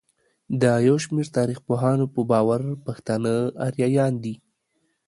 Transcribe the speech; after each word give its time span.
د 0.61 0.63
يوشمېر 0.87 1.27
تاريخپوهانو 1.37 2.05
په 2.13 2.21
باور 2.31 2.61
پښتانه 2.85 3.31
اريايان 3.67 4.13
دي. 4.23 4.35